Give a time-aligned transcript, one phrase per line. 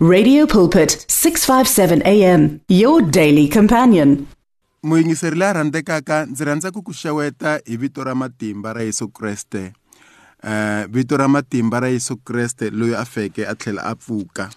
[0.00, 4.28] Radio Pulpit 657 AM your daily companion.
[4.82, 5.52] Muyingiseri la
[5.86, 9.72] kaka ndzi rhandza ku ku xeweta hi vito ra matimba ra Yesu Kreste.
[10.42, 14.50] Eh vito ra matimba ra Yesu Kreste loyi a feke a tlhela a pfuka.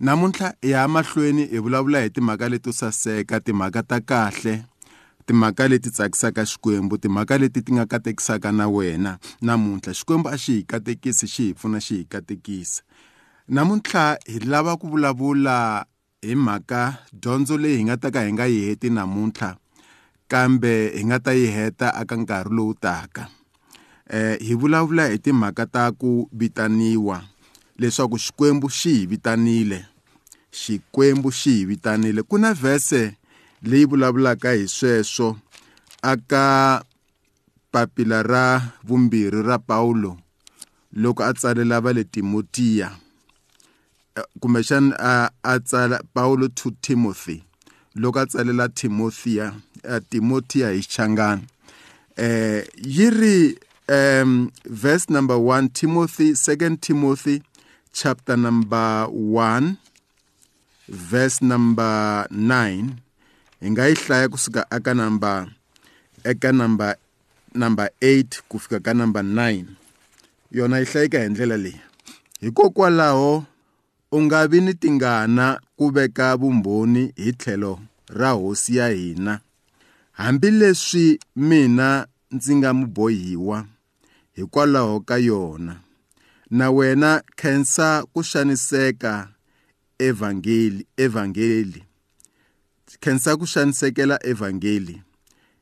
[0.00, 4.64] Namuntlha ya mahlweni hi vulavula hi timhaka leto saseka, timhaka ta kahle.
[5.26, 10.52] timhaka leti tsakisaka xikwembu timhaka leti ti nga katekisaka na wena namuntlha xikwembu a xi
[10.52, 12.82] hi katekisi xi hi pfuna xi hi katekisa
[13.44, 15.84] namuntlha hi lava ku vulavula
[16.24, 19.50] hi mhaka dyondzo leyi hi nga ta ka hi nga yi heti namuntlha
[20.32, 23.28] kambe hi nga ta yi heta aka nkarhi lowu taka
[24.08, 27.20] eh hi vulavula hi timhaka ta ku vitaniwa
[27.76, 29.78] leswaku xikwembu xi hi vitanile
[30.60, 33.02] xikwembu xi hi vitanile ku na vhese
[33.68, 35.28] leyi vulavulaka hi sweswo
[36.00, 36.44] aka
[37.72, 38.44] papila ra
[38.88, 40.12] vumbirhi ra Paulo
[41.00, 43.03] loko a tsalela va le Timotiya
[44.40, 47.44] kumbexani a a tsala Paulo to Timothy
[47.96, 49.46] loko a tsalela Timothea
[50.10, 51.42] Timothea hi Xangana
[52.16, 52.62] eh
[52.96, 57.42] yiri um verse number 1 Timothy second Timothy
[57.92, 59.76] chapter number 1
[60.88, 62.90] verse number 9
[63.62, 65.48] hi nga yi hlaya kusuka aka number
[66.24, 66.96] eka number
[67.54, 69.64] number 8 ku fika ka number 9
[70.50, 71.80] yona yi hlayeka hi ndlela leyi
[72.40, 73.44] hikokwalaho
[74.12, 77.72] U nga vi ni tingana ku veka vumbhoni hi tlhelo
[78.18, 79.40] ra hosi ya hina,
[80.12, 83.66] hambileswi mina ndzi nga mubohiwa
[84.32, 85.76] hikwalaho ka yona,
[86.50, 89.28] na wena khensa ku xaniseka
[89.98, 91.82] evhangeli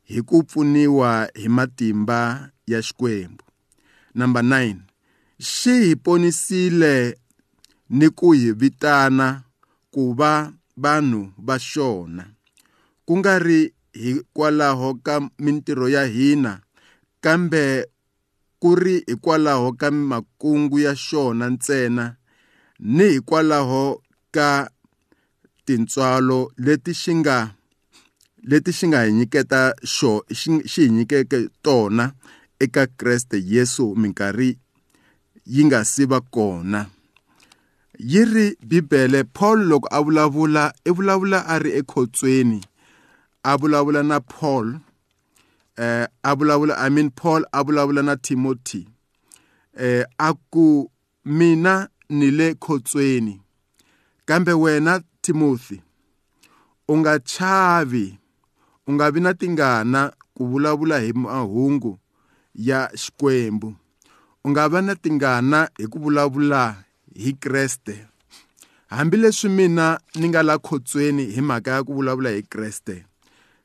[0.05, 3.45] hi ku pfuniwa hi matimba ya Xikwembu.
[4.17, 4.77] 9
[5.56, 7.17] Xi hi ponisile
[7.93, 9.27] ni ku hi vitana
[9.93, 10.33] ku va
[10.83, 12.25] vanhu va xona
[13.07, 13.61] ku nga ri
[14.05, 16.53] hikwalaho ka mintirho ya hina
[17.25, 17.65] kambe
[18.61, 22.05] ku ri hikwalaho ka makungu ya xona ntsena
[22.97, 23.84] ni hikwalaho
[24.34, 24.49] ka
[25.66, 27.37] tintswalo leti xi nga
[28.50, 29.61] leti xi nga hi nyiketa
[29.95, 30.49] xo xi
[30.84, 32.05] hi nyikeke tona
[32.65, 34.50] eka Kreste Yesu minkarhi
[35.53, 36.83] yi nga si va kona.
[37.98, 42.58] yi ri bibele paul loko a vulavula i e vulavula a ri ekhotsweni
[43.44, 44.66] a vulavula na paul
[45.76, 48.82] eh a vulavula i mean paul a vulavula na timothy
[49.76, 50.66] eh a ku
[51.38, 51.75] mina
[52.19, 53.34] ni le khotsweni
[54.28, 55.76] kambe wena timothy
[56.91, 58.06] u nga chavi
[58.86, 60.00] u nga vi na tingana
[60.34, 61.92] ku vulavula hi mahungu
[62.69, 63.69] ya xikwembu
[64.44, 66.62] u nga va na tingana hi ku vulavula
[67.17, 67.95] hi Kreste
[68.87, 73.05] hambileswi mina ni nga la khotsweni hi mhaka ya ku vulavula hi Kreste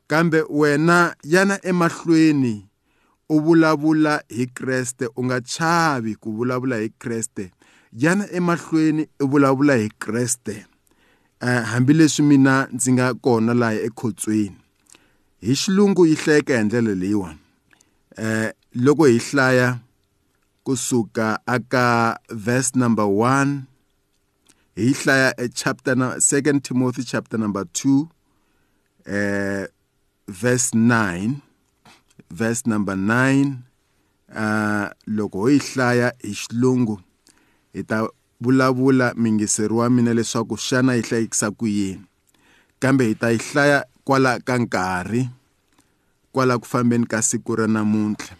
[0.07, 2.67] kambe wena yana emahlweni
[3.29, 7.51] u vulavula hi Kreste u nga chavi ku vulavula hi Kreste
[7.93, 10.65] yana emahlweni u vulavula hi Kreste
[11.41, 14.57] uh, hambileswi mina ndzi nga kona laha ekhotsweni
[15.41, 17.39] hi xilungu yi hleka hi ndlela leyiwani
[18.17, 19.77] um loko hi hlaya
[20.67, 23.63] kusuka aka verse number 1
[24.75, 28.03] hi hlaya e chapter na 2 Timothy chapter number 2
[29.07, 29.63] eh
[30.27, 31.39] verse 9
[32.27, 33.63] verse number 9
[34.27, 36.99] uh ah, loko hi hlaya hi xilungu
[37.71, 38.03] hi ta
[38.43, 42.03] vulavula mingiseri wa mina leswaku xana hi hlayikisa ku yini
[42.83, 45.23] kambe hi ta yi hlaya kwala ka nkarhi
[46.35, 48.35] kwala ku fambeni ka siku ra namuntlha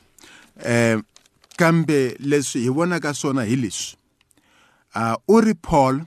[0.68, 1.07] um
[1.58, 3.98] kambe leswi hi vonaka swona hi leswi
[4.96, 5.98] a u ri paul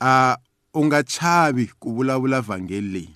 [0.00, 0.36] a
[0.74, 3.12] u nga chavi ku vulavula vhangeli leyi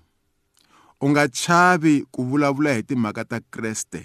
[1.03, 4.01] u nga chavi ku vulavula hi timhaka ta kreste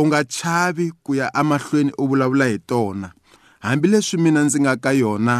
[0.00, 3.08] u nga chavi ku ya amahlweni u vulavula hi tona
[3.64, 5.36] hambileswi mina ndzi nga ka yona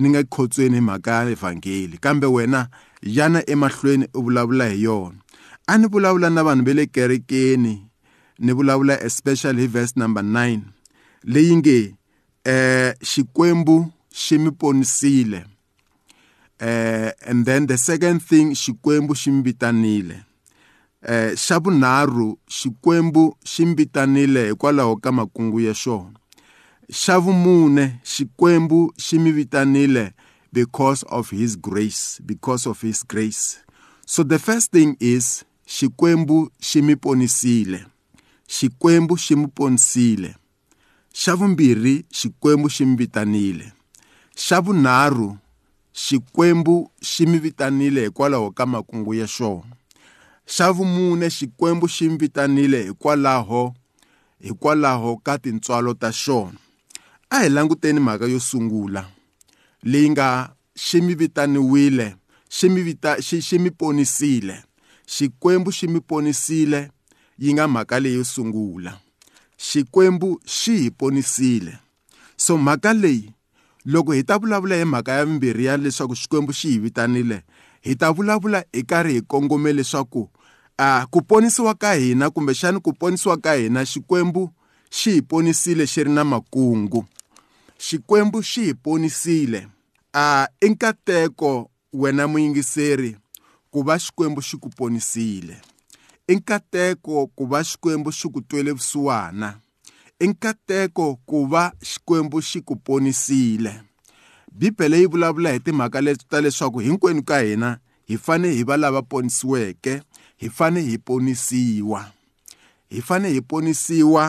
[0.00, 2.60] ni nga khotsweni hi mhaka ya evhangeli kambe wena
[3.16, 5.18] yana emahlweni u vulavula hi yona
[5.70, 7.74] a ni vulavula na vanhu va le kerekeni
[8.40, 10.60] ni vulavula especially verse number 9
[11.24, 11.94] leyi nge
[12.44, 15.44] eh xikwembu xi mi ponisile
[16.58, 20.22] eh, and then the second thing xikwembu xi mi vitanile
[21.08, 26.16] eh xa vunharhu xikwembu xi mi vitanile hikwalaho ka makungu ya xona
[26.92, 30.12] xa vumune xikwembu xi mi vitanile
[30.52, 33.58] because of his grace because of his grace
[34.06, 37.84] so the first thing is xikwembu xi mi ponisile
[38.56, 40.30] xikwembu xi mu ponisile
[41.20, 43.66] xa vumbirhi xikwembu xi mi vitanile
[44.44, 45.28] xa vunharhu
[46.04, 46.76] xikwembu
[47.10, 49.72] xi mi vitanile hikwalaho ka makungu ya xona
[50.54, 53.62] xa vumune xikwembu xi mi vitanile hikwalaho
[54.46, 56.58] hikwalaho ka tintswalo ta xona
[57.34, 59.02] a hi languteni mhaka yo sungula
[59.90, 60.28] leyi nga
[60.84, 62.06] xi mi vitaniwile
[62.56, 64.56] xi mi vita xi xi mi ponisile
[65.14, 66.80] xikwembu xi mi ponisile
[67.40, 68.92] yi nga mhaka leyo sungula
[69.68, 71.78] xikwembu xi hi ponisile
[72.36, 73.30] so mhaka leyi
[73.92, 77.42] loko hi ta vulavula hi mhaka ya vumbirhi ya leswaku xikwembu xi hi vitanile
[77.80, 80.28] hi ta vulavula hi karhi hi kongome leswaku
[80.78, 84.50] a ku ponisiwa ka hina kumbexani ku ponisiwa ka hina xikwembu
[84.98, 87.04] xi hi ponisile xi ri na makungu
[87.86, 89.66] xikwembu xi hi ponisile
[90.12, 93.16] a i nkateko wena muyingiseri
[93.70, 95.56] ku va xikwembu xi ku ponisile
[96.30, 99.50] i nkateko ku va xikwembu xi ku twele vusiwana
[100.24, 103.72] i nkateko ku va xikwembu xi ku ponisile
[104.58, 105.98] bibele yi vulavula hi timhaka
[106.30, 107.70] ta leswaku hinkwenu ka hina
[108.08, 109.94] hi fane hi va lava ponisiweke
[110.40, 112.00] hi fane hi ponisiwa
[112.92, 114.24] hi fane hi ponisiwa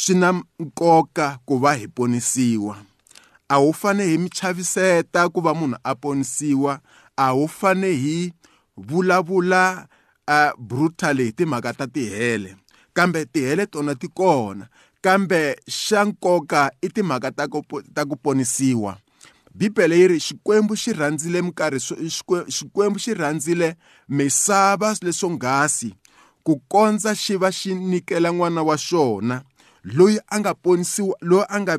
[0.00, 0.28] swi na
[0.60, 2.74] nkoka ku va hi ponisiwa
[3.48, 6.72] a wu fane hi mi chaviseta ku va munhu a ponisiwa
[7.16, 8.32] a wu fane hi
[8.76, 9.88] vulavula
[10.28, 12.56] uh, brutally timhaka ta tihele
[12.92, 14.66] kambe tihele tona ti kona
[15.00, 17.62] kambe xa nkoka i timhaka ta ku
[17.94, 18.98] ta ku ponisiwa
[19.54, 21.80] bibele yi ri xikwembu xi rhandzile minkarhi
[22.56, 23.76] xikwembu xi rhandzile
[24.08, 25.94] misava leswo ngasi
[26.42, 29.42] ku kondza xi va xi nikela n'wana wa xona
[29.84, 31.74] loyi a nga ponisiwa loyi a nga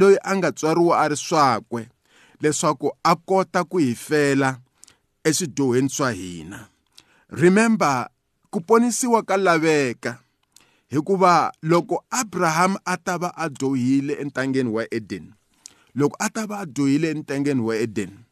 [0.00, 1.82] loyi a nga tswariwa a ri swakwe
[2.42, 4.58] leswaku a kota ku hi fela
[5.28, 6.69] eswidyoheni swa hina
[7.30, 8.10] remember
[8.50, 10.18] ku ponisiwa ka laveka
[10.90, 15.34] hikuva loko abrahamu a ta va a dyohile entangeni wa eden
[15.94, 18.26] loko a ta va a dyohile entangeni wa eden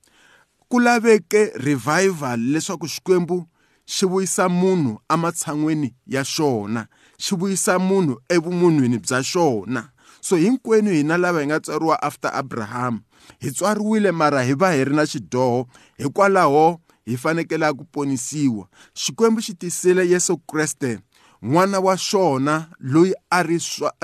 [0.69, 3.47] ku laveke revival leswaku xikwembu
[3.87, 6.91] xi vuyisa munhu ematshan'wini ya xona
[7.23, 12.99] xi vuyisa munhu evumunhwini bya xona so hinkwenu hina lava hi nga tswariwa after abrahamu
[13.39, 19.41] hi tswariwile mara hi va hi ri na xidyoho hikwalaho hi fanekela ku ponisiwa xikwembu
[19.43, 20.99] xi tisile yesu kreste
[21.43, 23.57] n'wana wa xona loyi a ri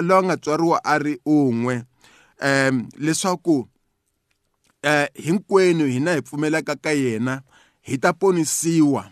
[0.09, 1.83] loyi a nga tswariwa a ri un'we
[2.41, 3.57] um leswaku
[4.85, 7.43] um hinkwenu hina hi pfumelaka ka yena
[7.83, 9.11] hi ta ponisiwa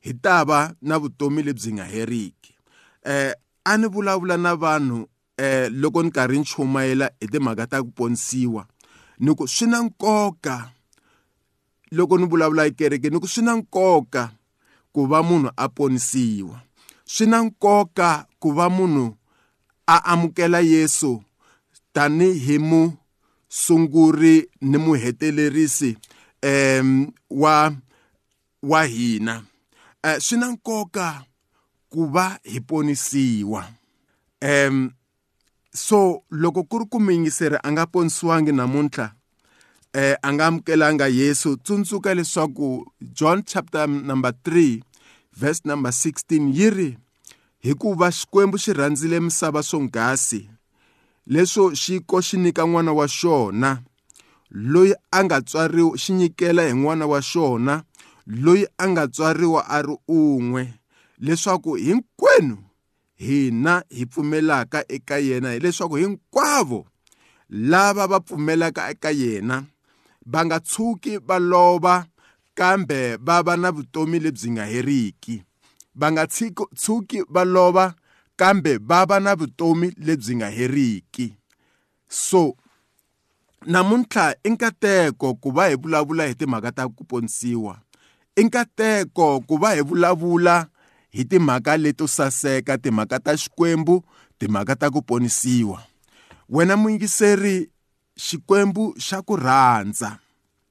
[0.00, 2.56] hi ta va na vutomi lebyi nga heriki
[3.06, 3.32] um
[3.64, 7.90] a ni vulavula na vanhu um loko ni karhi ni chumayela hi timhaka ta ku
[7.92, 8.66] ponisiwa
[9.18, 10.73] ni ku swi na nkoka
[11.94, 14.24] loko ni vulavula ekerekeni ku swi na nkoka
[14.92, 16.56] ku va munhu a ponisiwa
[17.12, 18.10] swi na nkoka
[18.40, 19.06] ku va munhu
[19.86, 21.12] a amukela Yesu
[21.94, 25.90] tanihi musunguri ni muhetelerisi
[26.42, 27.72] um, wa
[28.70, 29.42] wa hina
[30.06, 31.06] uh, swi na nkoka
[31.90, 33.60] ku va hi ponisiwa
[34.44, 34.90] um,
[35.72, 39.06] so loko ku ri ku muyingiseri a nga ponisiwangi namuntlha
[39.96, 42.84] eh anga amukelanga Yesu tsundzuka leswaku
[43.16, 44.82] John chapter number 3
[45.32, 46.98] verse number 16 yiri
[47.62, 50.50] hikuva xikwembu xi rhandzile misava swonghasi
[51.26, 53.82] leswo xiko xi nyika n'wana wa xona
[54.50, 57.82] loyi a nga tswariwa xi nyikela hi n'wana wa xona
[58.26, 60.74] loyi a nga tswariwa a ri un'we
[61.22, 62.58] leswaku hinkwenu
[63.14, 66.86] hina hi pfumelaka eka yena hileswaku hinkwavo
[67.50, 69.64] lava va pfumelaka eka yena
[70.26, 72.04] va nga tshuki va lova
[72.54, 75.42] kambe va va na vutomi lebyi nga heriki
[75.94, 77.92] va nga tshuki va lova
[78.36, 81.34] kambe va va na vutomi lebyi nga heriki
[82.08, 82.54] so
[83.66, 87.74] namuntlha i nkateko ku va hi vulavula hi timhaka ta ku ponisiwa
[88.36, 90.66] i nkateko ku va hi vulavula
[91.12, 94.00] hi timhaka leto saseka timhaka ta xikwembu
[94.40, 95.84] timhaka ta ku ponisiwa
[96.48, 97.73] wena muyingiseri
[98.16, 100.18] xikwembu xa ku rhandza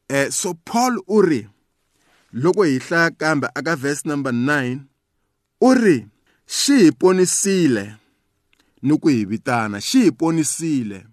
[0.07, 1.43] eh so Paul u ri
[2.31, 4.79] loko hi hlaya kambe aka verse number 9
[5.67, 5.97] u ri
[6.47, 7.83] xi hi ponisile
[8.81, 11.03] ni ku hi vitana xi hi ponisile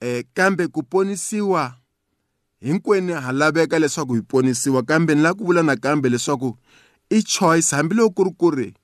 [0.00, 1.76] eh kambe ku ponisiwa
[2.60, 6.56] hinkwenu ha laveka leswaku hi ponisiwa kambe ni la ku vula nakambe leswaku
[7.10, 8.74] i choice hambiloko ku ri ku ri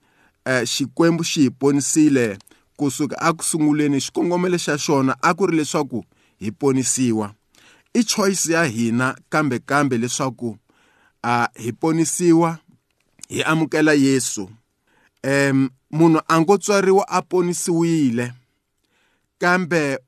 [0.45, 2.39] eh, xikwembu xi hi ponisile
[2.77, 6.05] kusuka eku sunguleni xikongomelo xa xona a ku ri leswaku
[6.43, 7.35] hi ponisiwa
[7.95, 10.57] i choice ya hina kambe kambe leswaku
[11.23, 12.59] a hi ponisiwa
[13.29, 14.51] hi amukela Yesu
[15.23, 18.33] em munhu a ngo tswariwa a ponisiwile
[19.39, 19.99] kambe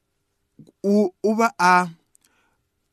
[0.84, 1.86] u u va a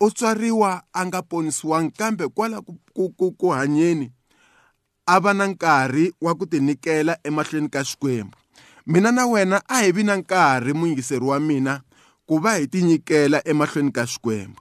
[0.01, 4.11] u tswariwa a nga ponisiwangi kambe kwala ku ku, ku, ku hanyeni
[5.05, 8.37] a va na nkarhi wa ku tinyikela emahlweni ka xikwembu
[8.85, 11.81] mina na wena a hi vi na nkarhi muyingiseri wa mina
[12.27, 14.59] ku va hi tinyikela emahlweni ka Xikwembu.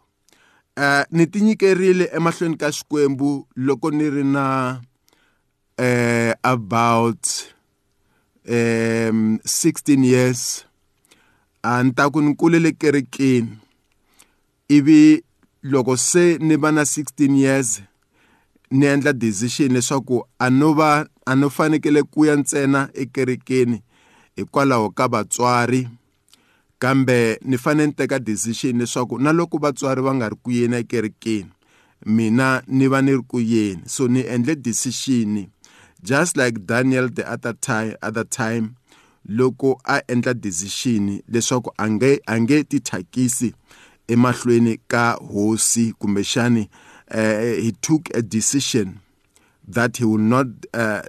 [0.81, 4.81] Eh ni tinyikerile emahlweni ka Xikwembu loko ni ri na
[5.79, 7.53] eh about
[8.49, 10.65] um eh, 16 years
[11.63, 13.59] a ni ta ku ni kulele kerekeni
[14.69, 15.23] ivi
[15.63, 17.83] loko se ni va na 16 years
[18.71, 23.83] ni endla decision leswaku a no va a no fanekele ku ya ntsena ekerekeni
[24.37, 25.89] hikwalaho ka vatswari
[26.81, 30.77] kambe ni fane ni teka decision leswaku na loko vatswari va nga ri ku yeni
[30.77, 31.51] ekerekeni
[32.07, 35.47] mina ni va ni ri ku yeni so ni endle decision
[36.03, 38.71] just like daniel the other time other time
[39.29, 43.55] loko a endla decision leswaku a nge a nge tithakisi
[44.09, 46.69] emahlweni ka hosi kumbexani
[47.15, 48.93] uh, he took a decision
[49.71, 51.03] that he will not uh,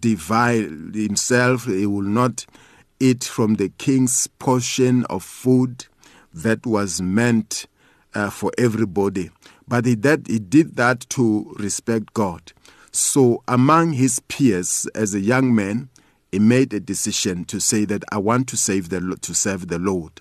[0.00, 2.67] divide himself he will not uh,
[3.00, 5.86] eat from the king's portion of food
[6.32, 7.66] that was meant
[8.14, 9.30] uh, for everybody.
[9.66, 12.52] But he did, he did that to respect God.
[12.90, 15.90] So, among his peers, as a young man,
[16.32, 19.78] he made a decision to say that I want to save the to serve the
[19.78, 20.20] Lord.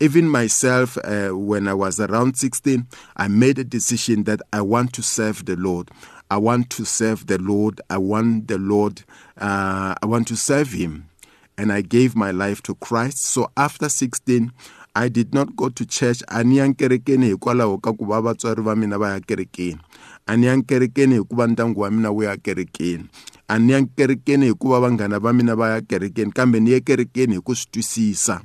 [0.00, 4.92] Even myself, uh, when I was around 16, I made a decision that I want
[4.94, 5.90] to serve the Lord.
[6.30, 7.80] I want to serve the Lord.
[7.88, 9.02] I want the Lord.
[9.40, 11.08] Uh, I want to serve Him
[11.58, 13.18] and I gave my life to Christ.
[13.18, 14.52] So after 16,
[14.94, 16.22] I did not go to church.
[16.30, 17.76] A ni yang kerekeni hikwalaho
[18.76, 19.78] mina va ya kerekeni.
[20.26, 23.08] A ni yang kerekeni hikuva mina wu ya kerekeni.
[23.48, 24.54] A ni yang kerekeni
[25.34, 28.40] mina va ya kerekeni kambe ni ye kerekeni hi ku swi twisisa.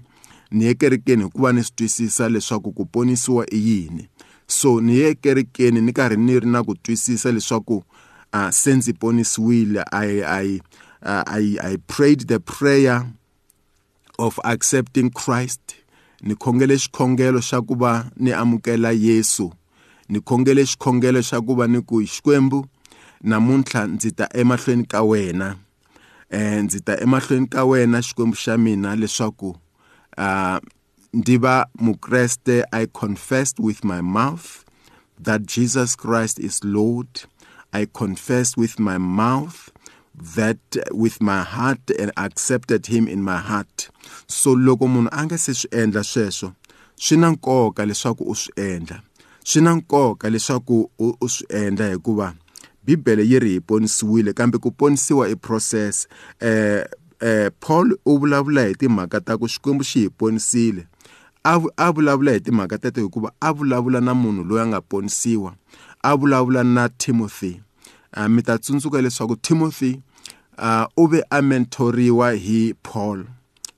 [0.51, 4.09] Ni ye kerekeni hikuva ni leswaku ku ponisiwa i yini.
[4.47, 7.83] So ni ye kerekeni ni karhi ni ri na ku twisisa leswaku
[8.33, 10.59] a ah, se ndzi ponisiwile a yi a yi
[11.03, 13.05] uh, I, I prayed the prayer
[14.17, 15.75] of accepting Christ
[16.23, 19.51] ni khongele xikhongelo xa ku va ni amukela Yesu
[20.07, 22.63] ni khongele xikhongelo xa ku va ni ku Xikwembu
[23.23, 25.57] namuntlha ndzi ta emahlweni ka wena
[26.31, 29.51] eh ndzi ta emahlweni ka wena Xikwembu xa mina leswaku
[30.17, 30.57] uh,
[31.13, 34.63] ndi va mukreste I confessed with my mouth
[35.19, 37.27] that Jesus Christ is Lord
[37.75, 39.72] I confessed with my mouth
[40.15, 40.57] that
[40.91, 43.89] with my heart and accepted him in my heart
[44.27, 46.53] so loko munhu a nga se swi endla sweswo
[46.95, 49.01] swi na nkoka leswaku u swi endla
[49.43, 52.33] swi na nkoka leswaku u swi endla hikuva
[52.83, 56.07] bibele yi ri hi ponisiwile kambe ku ponisiwa i process
[56.39, 56.85] eh
[57.19, 60.87] eh Paul u vulavula hi timhaka ta ku Xikwembu xi hi ponisile
[61.77, 65.55] a vulavula hi timhaka teto hikuva a vulavula na munhu loyi a nga ponisiwa
[66.03, 67.61] a vulavula na Timothy
[68.15, 69.99] Ah, mi ta tsundzuka leswaku Timothy
[70.57, 73.25] ah, u ve a mentoriwa hi Paul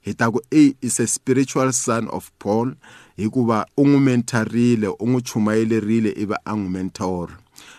[0.06, 2.76] hi ta ku A is a spiritual son of Paul
[3.18, 7.32] hikuva u n'wi mentarile u n'wi chumayelerile ivi a n'wi mentor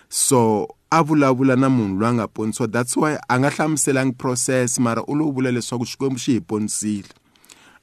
[0.08, 4.78] so a vulavula na munhu loyi a nga ponisiwa that's why a nga hlamuselangi process
[4.80, 7.12] mara u lo vula leswaku xikwembu xi hi ponisile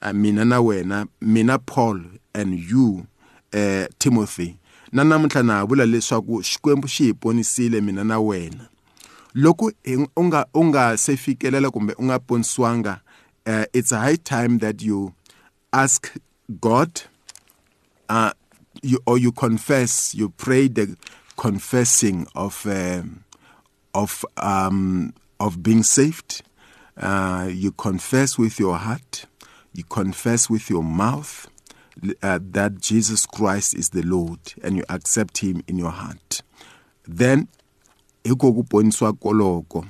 [0.02, 2.00] ah, mina na wena mina paul
[2.34, 3.06] and you
[3.54, 4.58] uh, timothy
[4.94, 8.68] na namuntlha na ha vula leswaku xikwembu xi hi ponisile mina na wena
[9.34, 9.66] loko
[10.16, 13.00] u nga u nga se fikelela kumbe u nga ponisiwanga
[13.50, 15.12] uh, it's a high time that you
[15.72, 16.14] ask
[16.60, 17.00] god
[18.08, 18.30] uh,
[18.82, 20.94] you, or you confess you pray the
[21.36, 23.02] confessing of uh,
[23.94, 26.42] of um, of being saved
[27.02, 29.26] uh, you confess with your heart
[29.74, 31.48] you confess with your mouth
[32.22, 36.42] uh, that Jesus Christ is the Lord and you accept him in your heart
[37.06, 37.46] then
[38.24, 39.86] hiko ku ponisiwa koloko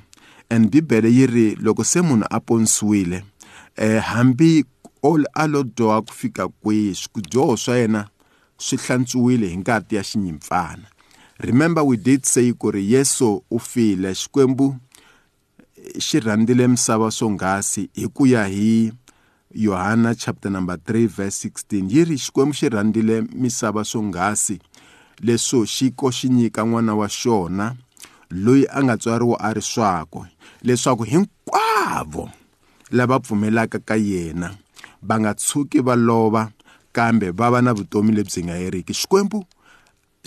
[0.49, 3.23] and bibele yi ri loko se munhu a ponisiwile
[3.77, 4.65] eh, hambi
[5.35, 8.07] a lo dyoha ku fika kwihi swikudyoho swa yena
[8.57, 10.83] swi hlantswiwile hi ngati ya xinyimpfana
[11.39, 14.75] remember we did say ku ri yesu u file xikwembu
[15.99, 18.91] xi rhandzile misava swonghasi hi ku ya hi
[19.53, 24.59] yohana chapter number 3 verse 16 yi ri xikwembu xi rhandzile misava swonghasi
[25.21, 27.75] leswo xi ko xi nyika n'wana wa xona
[28.29, 30.27] loyi a nga tswariwa a ri swakwe
[30.61, 32.29] leswaku hinkwavo
[32.91, 34.49] lava pfumelaka ka yena
[35.07, 36.51] va nga tshuki va lova
[36.91, 39.39] kambe va va na vutomi lebyi nga heriki xikwembu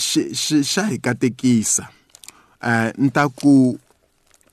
[0.06, 1.84] xi xi xa hi katekisa
[2.62, 3.78] uh, eh, nta ku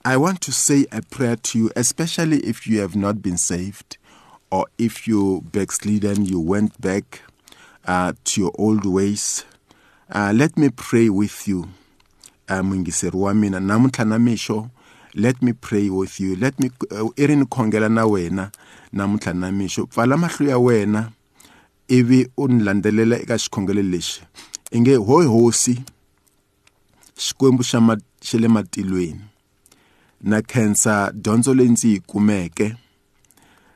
[0.06, 3.98] i want to say a prayer to you especially if you have not been saved
[4.52, 7.22] or if you backslidden, you went back
[7.88, 9.46] uh, to your old ways,
[10.12, 11.68] uh, let me pray with you.
[12.48, 14.70] Uh, mungiseri wa mina namuntlha na mixo
[15.16, 18.52] let me pray with you let me i ri ni khongela na wena
[18.94, 21.10] namuntlha na mixo pfala mahlo ya wena
[21.90, 24.22] ivi u ni landzelela eka xikhongelo lexi
[24.72, 25.82] i nge hoyi hosi
[27.18, 27.64] xikwembu
[28.22, 29.22] xa le matilweni
[30.22, 32.76] na khensa dyondzo leyi ndzi yi kumeke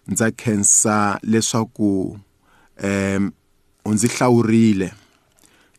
[0.10, 2.20] ndza khensa leswaku
[2.78, 3.32] em
[3.86, 4.94] u ndzi hlawurile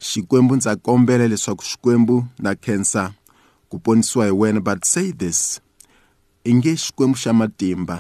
[0.09, 3.03] xikwembu ndza kombela leswaku xikwembu na khensa
[3.69, 5.41] ku ponisiwa hi wena but say this
[6.45, 7.97] i nge xikwembu xa matimba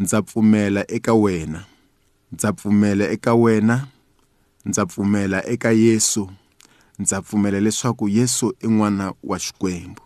[0.00, 1.60] ndza pfumela eka wena
[2.32, 3.76] ndza pfumela eka wena
[4.66, 6.24] ndza pfumela eka Yesu
[6.98, 10.02] ndza pfumela leswaku Yesu i n'wana wa xikwembu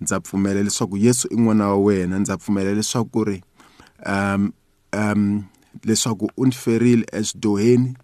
[0.00, 3.42] ndza pfumela leswaku Yesu i n'wana wa wena ndza pfumela leswaku ri
[4.06, 4.52] um
[4.92, 5.44] um
[5.84, 7.96] leswaku u ni ferile eswidoheni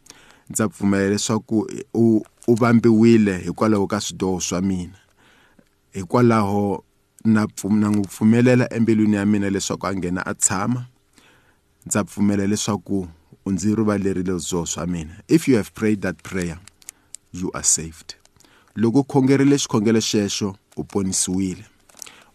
[0.50, 4.98] ndza pfumela leswaku u u vambiwile hikwalaho ka swidoho swa mina
[5.92, 6.84] hikwalaho
[7.24, 10.86] na na n'wi pfumelela embilwini ya mina leswaku a nghena a tshama
[11.86, 13.08] ndza pfumela leswaku
[13.46, 16.58] u ndzi rivalerile swidoho swa mina if you have prayed that prayer
[17.32, 18.14] you are saved
[18.76, 21.64] loko u khongerile xikhongelo xexo u ponisiwile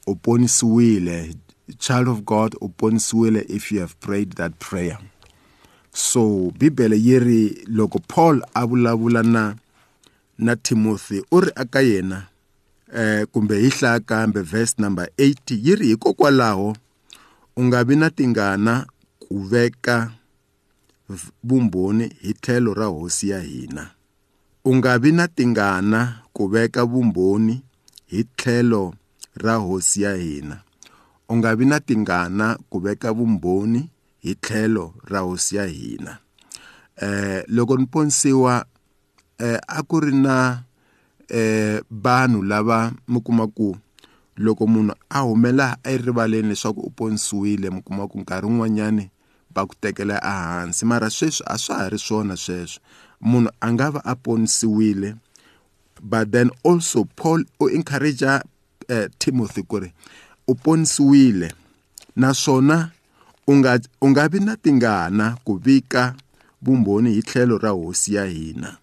[0.08, 1.36] u ponisiwile
[1.80, 4.98] child of God ubonisiwile if you have prayed that prayer
[5.94, 9.56] so bibele yi ri loko paul a vulavula na
[10.38, 12.28] na timothy u ri aka yena
[12.96, 16.76] eh kumbe hi hlaya kambe verse number 80 yi ri hikokwalaho
[17.56, 18.86] u nga vi na tingana
[19.20, 20.12] ku veka
[21.44, 23.92] vumbhoni hi tlhelo ra hosi ya hina
[24.66, 27.62] u nga vi na tingana ku veka vumbhoni
[28.06, 28.94] hi tlhelo
[29.38, 30.63] ra hosi ya hina
[31.34, 33.82] u nga vi na tingana ku veka vumbhoni
[34.24, 36.14] hi tlhelo ra hosi ya hina
[37.08, 38.56] eh loko ni ponisiwa
[39.48, 40.38] eh a ku ri na
[41.34, 43.74] eh vanhu lava mi kuma ku
[44.46, 49.06] loko munhu a humela erivaleni leswaku u ponisiwile mi kuma ku nkarhi wun'wanyani
[49.54, 52.78] va ku tekela ehansi mara sweswi a swa ha ri swona sweswo
[53.30, 55.10] munhu a nga va a ponisiwile
[56.10, 58.38] but then also paul u encourage uh,
[58.94, 59.90] eh, timothy ku ri
[60.48, 61.52] u ponisiwile
[62.16, 62.92] naswona
[63.48, 66.14] u nga u nga vi na tingana ku vika
[66.62, 68.78] vumbhoni hi tlhelo ra hosi ya hina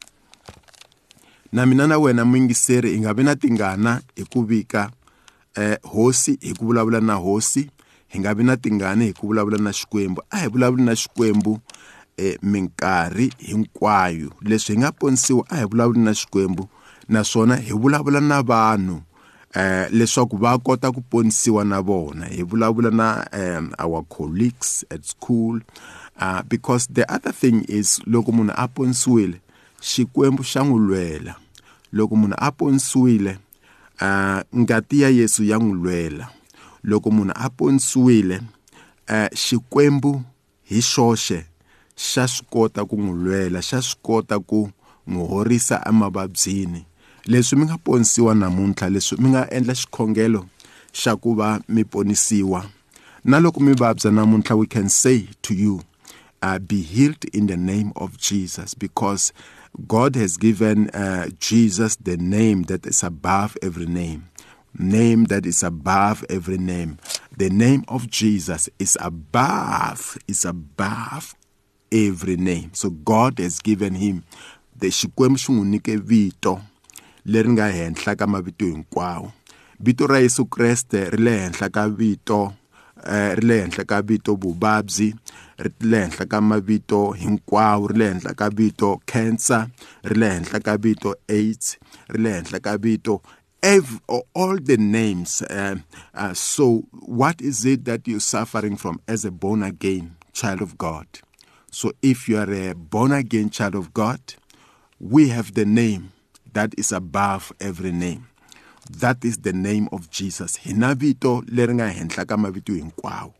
[1.53, 4.90] na mina na wena muyingiseri hi nga vi na tingana hi ku vika
[5.57, 7.68] eh, hosi hi ku vulavula na hosi
[8.09, 11.61] hi nga vi na tingana hi ku vulavula na xikwembu a hi vulavuli na xikwembu
[12.16, 16.64] eh, minkarhi hinkwayo leswi hi nga ponisiwa a hi vulavuli na xikwembu
[17.09, 19.01] naswona hi vulavula na vanhu
[19.54, 25.02] eh leswaku va kota ku ponisiwa na vona hi vulavula na um, our colleagues at
[25.04, 25.58] school
[26.22, 29.40] uh, because the other thing is loko munhu a ponisiwile
[29.80, 31.34] xikwembu xa n'wi lwela
[31.92, 33.38] loko munhu a ponisiwile
[34.00, 36.28] uh, ngati ya yesu ya n'wi lwela
[36.82, 38.40] loko munhu a ponisiwile
[39.10, 40.22] uh, xikwembu
[40.62, 41.44] hi xoxe
[41.96, 44.70] xa swi kota ku n'wi lwela xa swi kota ku
[45.06, 46.86] n'wi horisa emavabyini
[47.30, 50.40] leswi mi nga ponisiwa namuntlha leswi mi nga endla xikhongelo
[51.00, 52.66] xa ku va mi ponisiwa
[53.30, 55.78] na loko mi vabya namuntlha we can say to you
[56.42, 59.30] uh, be healed in the name of jesus because
[59.86, 64.26] god has given uh, jesus the name that is above every name
[64.74, 66.98] name that is above every name
[67.38, 71.38] the name of jesus is above is above
[71.94, 74.26] every name so god has given him
[74.82, 76.58] the xikwembu xi n'wi nike vito
[77.26, 79.33] leri nga henhla ka mavito hinkwawo
[79.80, 82.52] vito ra Yesu Kreste ri le henhla ka vito
[83.04, 85.09] eh, ri le henhla ka vito vuvabyi
[85.61, 89.68] ri le henhla ka mavito hinkwawo ri le henhla ka vito cancer
[90.04, 91.76] ri le henhla ka vito AIDS
[92.12, 93.20] ri le henhla ka vito
[94.33, 95.76] all the names uh,
[96.16, 100.78] uh, so what is it that you're suffering from as a born again child of
[100.80, 101.04] God
[101.70, 104.20] so if you are a born again child of God
[104.98, 106.09] we have the name
[106.52, 108.26] that is above every name
[108.90, 113.30] that is the name of Jesus hi na vito leri nga henhla ka mavito hinkwawo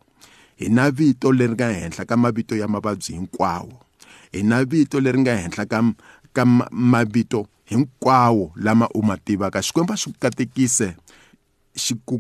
[0.57, 3.73] hi na vito leri nga henhla ka mavito ya mavabyi hinkwawo
[4.33, 5.81] hi na vito leri nga henhla ka
[6.33, 10.94] ka mavito hinkwawo lama u ma tivaka xikwembu xi ku katekise
[11.75, 12.18] xi ku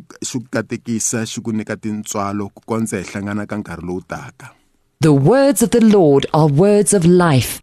[0.50, 4.50] katekisa xi ku nyika tintswalo ku kondza hi hlangana ka nkarhi lowu taka
[5.00, 7.62] The words of the Lord are words of life